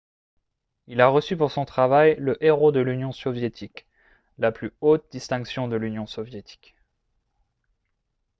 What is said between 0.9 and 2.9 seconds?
a reçu pour son travail le «héros de